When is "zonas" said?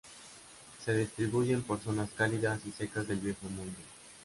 1.79-2.09